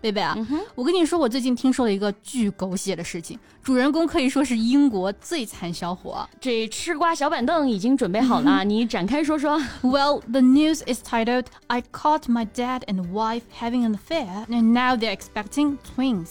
[0.00, 0.36] 贝贝啊，
[0.74, 6.28] 我跟你说，我最近听说了一个巨狗血的事情，主人公可以说是英国最惨小伙。
[6.40, 9.60] 这吃瓜小板凳已经准备好了，你展开说说。
[9.82, 14.96] Well, the news is titled "I caught my dad and wife having an affair, and now
[14.96, 16.28] they're expecting twins."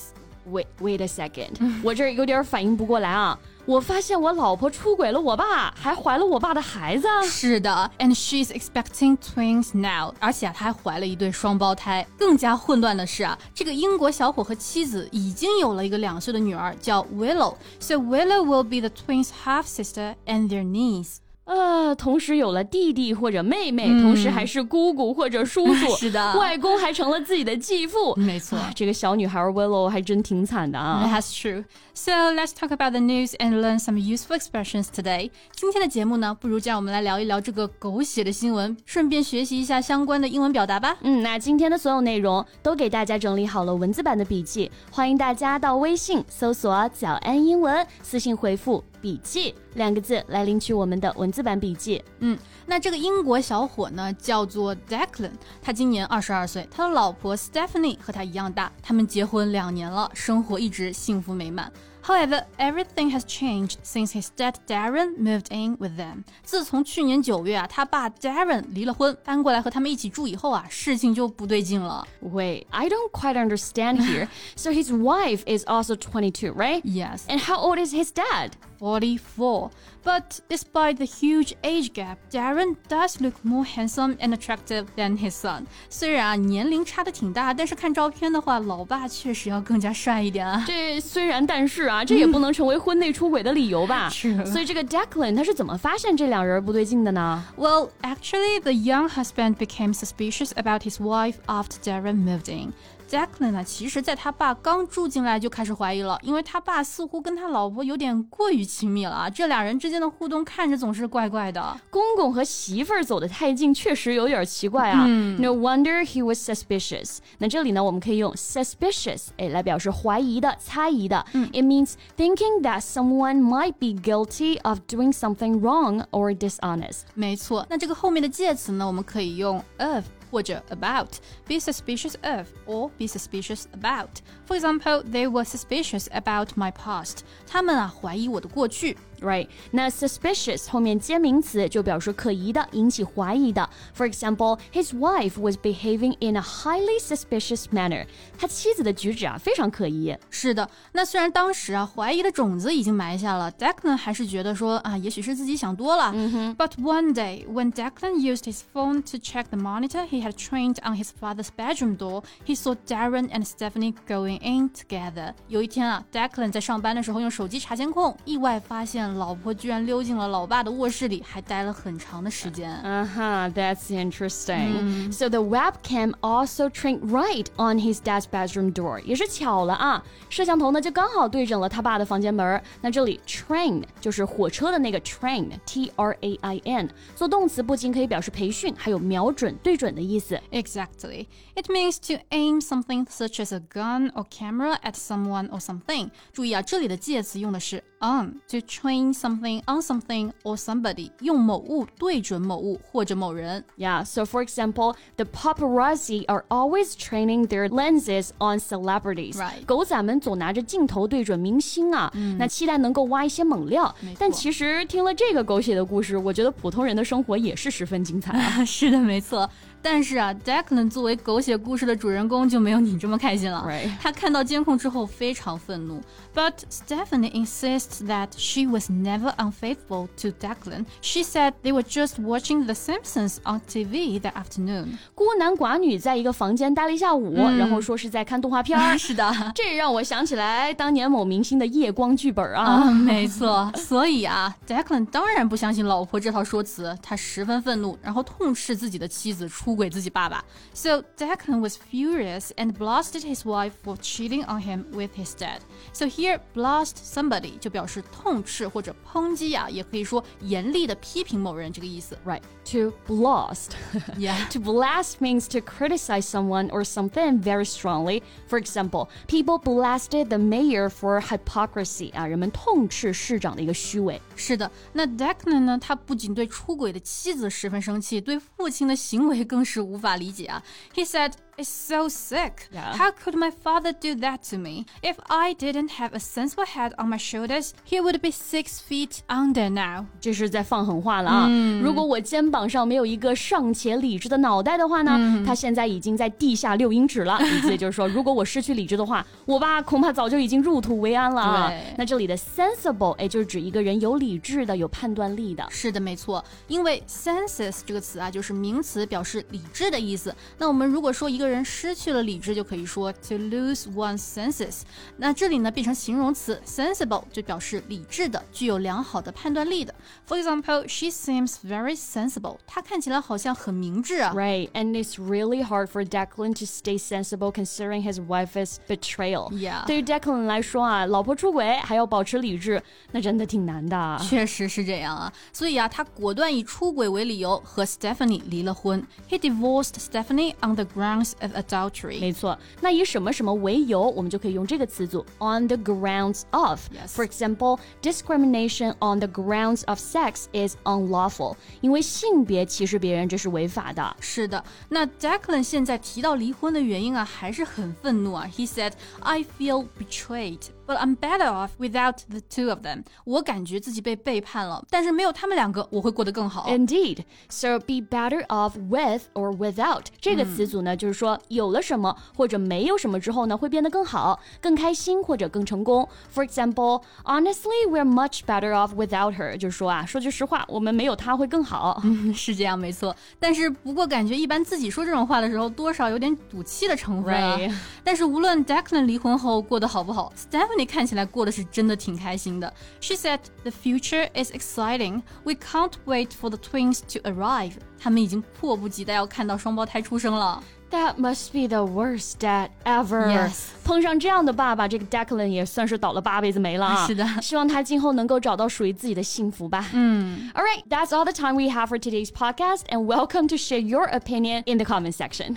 [0.49, 3.37] Wait, wait a second，我这有点反应不过来啊。
[3.65, 7.05] 我发现我老婆出轨了我爸，还怀了我爸的孩子。
[7.25, 12.07] 是的，and she's expecting twins now，而且她还怀了一对双胞胎。
[12.17, 21.17] 更加混乱的是啊，这个英国小伙和妻子已经有了一个两岁的女儿，叫 Willow，so Willow will be the twins' half sister and their niece。
[21.47, 28.13] 呃，同时有了弟弟或者妹妹，同时还是姑姑或者叔叔， 是的，外公还成了自己的继父。
[28.17, 31.09] 没错，这个小女孩 Willow 还真挺惨的啊。
[31.09, 31.63] That's true.
[31.93, 35.31] So let's talk about the news and learn some useful expressions today.
[35.55, 40.97] 今天的节目呢，不如就让我们来聊一聊这个狗血的新闻，顺便学习一下相关的英文表达吧。
[41.01, 48.83] 嗯，那今天的所有内容都给大家整理好了文字版的笔记，欢迎大家到微信搜索“早安英文”，私信回复。
[48.99, 52.02] 笔记两个字来领取我们的文字版笔记。
[52.20, 61.72] 嗯，那这个英国小伙呢，叫做 Declan，他今年二十二岁，他的老婆 Stephanie 和他一样大，他们结婚两年了，生活一直幸福美满。
[62.04, 66.24] However, everything has changed since his dad Darren moved in with them.
[66.42, 72.04] 自从去年九月啊，他爸 Darren 离了婚，搬过来和他们一起住以后啊，事情就不对劲了。
[72.20, 74.26] Wait, I don't quite understand here.
[74.56, 76.82] so his wife is also 22, right?
[76.82, 77.20] Yes.
[77.28, 78.50] And how old is his dad?
[78.78, 79.70] 44.
[80.04, 85.30] But despite the huge age gap, Darren does look more handsome and attractive than his
[85.30, 85.66] son.
[85.88, 90.64] 虽然啊年龄差的挺大，但是看照片的话，老爸确实要更加帅一点啊。
[90.66, 94.08] 这虽然但是啊，这也不能成为婚内出轨的理由吧？
[94.08, 94.44] 是。
[94.44, 97.44] 所以这个 Declan 他是怎么发现这两人不对劲的呢？
[97.56, 102.72] Well, actually, the young husband became suspicious about his wife after Darren moved in.
[103.09, 111.79] Declan 呢，其实在他爸刚住进来就开始怀疑了，因为他爸似乎跟他老婆有点过于亲密了啊，这俩人之间的互动看着总是怪怪的。
[111.89, 115.05] 公公和媳妇儿走得太近，确实有点奇怪啊。
[115.07, 117.19] 嗯、no wonder he was suspicious。
[117.37, 121.25] 那这里呢，我们可以用 suspicious 哎来表示怀疑的、猜疑的。
[121.33, 127.03] 嗯、It means thinking that someone might be guilty of doing something wrong or dishonest。
[127.13, 130.03] 没错，那这个后面的介词呢，我们可以用 of。
[130.30, 134.20] 或者 about, be suspicious of or be suspicious about.
[134.46, 137.18] For example, they were suspicious about my past.
[137.46, 138.96] 他们啊怀疑我的过去。
[139.19, 143.67] Right，那 suspicious 后面接名词就表示可疑的、引起怀疑的。
[143.95, 148.05] For example, his wife was behaving in a highly suspicious manner.
[148.37, 150.15] 他妻子的举止啊非常可疑。
[150.29, 156.11] 是的，那虽然当时啊怀疑的种子已经埋下了，Declan 还是觉得说啊，也许是自己想多了。
[156.13, 160.95] 嗯、But one day, when Declan used his phone to check the monitor he had trained on
[160.95, 165.33] his father's bedroom door, he saw Darren and Stephanie going in together.
[165.47, 169.06] 有一天啊，Declan 在上班的时候用手机查监控，意外发现。
[169.14, 172.70] 老婆居然溜进了老爸的卧室里，还待了很长的时间。
[172.82, 175.08] Uh huh, that's interesting.
[175.08, 175.12] Mm.
[175.12, 179.00] So the webcam also trained right on his dad's bedroom door.
[179.04, 182.60] 也是巧了啊，摄像头呢就刚好对准了他爸的房间门。
[182.80, 190.40] 那这里 train 就是火车的那个 train，T R A I N，做动词不仅可以表示培训，还有瞄准、对准的意思。
[190.50, 191.26] Exactly.
[191.54, 196.10] It means to aim something such as a gun or camera at someone or something.
[196.32, 203.64] 注意啊，这里的介词用的是 on to train something on something or somebody，用某物对准某物或者某人。
[203.76, 209.36] Yeah, so for example, the paparazzi are always training their lenses on celebrities.
[209.36, 209.64] Right.
[209.64, 213.94] 狗仔们总拿着镜头对准明星啊，那期待能够挖一些猛料。
[214.18, 218.64] 但其实听了这个狗血的故事，我觉得普通人的生活也是十分精彩啊。
[218.64, 219.48] 是的，没错。
[219.89, 223.63] 但是啊，Declan 作为狗血故事的主人公就没有你这么开心了。
[223.65, 223.89] Right.
[224.01, 226.01] 他看到监控之后非常愤怒。
[226.35, 230.85] But Stephanie insists that she was never unfaithful to Declan.
[231.01, 234.97] She said they were just watching The Simpsons on TV that afternoon.
[235.15, 238.97] 孤男寡女在一个房间待了一下午，然后说是在看动画片儿。
[238.97, 242.63] 是的，这让我想起来当年某明星的夜光剧本啊。
[242.65, 243.71] 啊，没错。
[243.75, 250.44] 所以啊，Declan 当然不相信老婆这套说辞，他十分愤怒，然后痛斥自己的妻子出 轨自己爸爸。
[250.74, 255.60] So Declan was furious and blasted his wife for cheating on him with his dad.
[255.92, 262.16] So here, blast somebody 就表示痛斥或者抨击啊，也可以说严厉的批评某人这个意思。
[262.24, 262.42] Right.
[262.66, 263.72] To blast.
[264.16, 264.48] Yeah.
[264.50, 268.22] to blast means to criticize someone or something very strongly.
[268.48, 272.12] For example, people blasted the mayor for hypocrisy.
[272.14, 274.20] 啊，人们痛斥市长的一个虚伪。
[274.36, 275.78] 是的，那 Declan 呢？
[275.78, 280.62] 他不仅对出轨的妻子十分生气，对父亲的行为更 是无法理解啊。
[280.94, 281.32] He said.
[281.59, 282.69] It's so sick.
[282.71, 282.95] Yeah.
[282.95, 284.85] How could my father do that to me?
[285.01, 289.21] If I didn't have a sensible head on my shoulders, he would be six feet
[289.27, 290.05] under now.
[290.21, 291.49] 这是在放狠话了啊！
[291.81, 297.39] 如果我肩膀上没有一个尚且理智的脑袋的话呢，他现在已经在地下六英尺了。
[297.41, 301.73] 意思也就是说，如果我失去理智的话，我爸恐怕早就已经入土为安了啊！
[301.97, 305.65] 那这里的 sensible，哎，就是指一个人有理智的、有判断力的。
[305.71, 310.31] 是的，没错，因为 senses 这个词啊，就是名词，表示理智的意思。
[310.59, 314.82] 那我们如果说一个人失去了理智，就可以说 to lose one's senses。
[315.16, 319.94] 那这里呢变成形容词 sensible，就表示理智的，具有良好的判断力的。
[320.26, 322.58] For example, she seems very sensible。
[322.66, 324.32] 她看起来好像很明智啊。
[324.34, 329.50] Right, and it's really hard for Declan to stay sensible considering his wife's betrayal.
[329.52, 329.84] Yeah.
[329.86, 334.18] 对于 Declan 来说啊，老婆出轨还要保持理智，那真的挺难的。
[334.22, 339.06] 确实是这样啊，所以啊，他果断以出轨为理由和 Stephanie 离了婚。
[339.28, 342.20] He divorced Stephanie on the grounds of adultery.
[342.20, 346.80] 没错，那以什么什么为由，我们就可以用这个词组 on the grounds of.
[346.90, 347.14] Yes.
[347.14, 351.56] For example, discrimination on the grounds of sex is unlawful.
[351.80, 354.16] 因为性别歧视别人，这是违法的。
[354.20, 358.48] 是的，那 Declan 现在提到离婚的原因啊，还是很愤怒啊。
[358.52, 363.04] He said, "I feel betrayed." But I'm better off without the two of them.
[363.24, 366.66] 我感觉自己被背叛了，但是没有他们两个，我会过得更好。
[366.68, 376.08] Indeed, so be better off with or without 这个词组呢，就是说有了什么或者没有什么之后呢，会变得更好、更开心或者更成功。
[376.34, 379.56] For example, honestly, we're much better off without her。
[379.56, 382.02] 就是说啊，说句实话，我们没有她会更好。
[382.34, 383.14] 是这样，没错。
[383.38, 387.56] 但是不过感觉一般自己说这种话的时候，多少有点赌气的成分啊。
[387.56, 387.72] Right
[388.04, 392.72] 但是无论 Declan 离婚后过得好不好，Stephanie 看起来过得是真的挺开心的。
[393.00, 395.22] She said the future is exciting.
[395.44, 397.72] We can't wait for the twins to arrive.
[397.98, 400.62] 他们已经迫不及待要看到双胞胎出生了。
[400.90, 403.26] That must be the worst dad ever.
[403.26, 407.06] Yes 碰上这样的爸爸，这个 Declan 也算是倒了八辈子霉了啊。
[407.06, 409.88] 是的希望他今后能够找到属于自己的幸福吧。
[409.94, 413.80] 嗯， All right, that's all the time we have for today's podcast, and welcome to share
[413.80, 415.56] your opinion in the comment section.